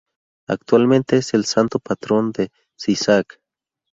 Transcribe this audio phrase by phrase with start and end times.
[0.47, 3.39] Actualmente es el santo patrón de Sisak.